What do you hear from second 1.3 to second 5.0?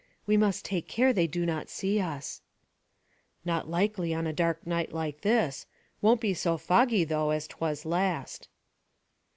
not see us." "Not likely on a dark night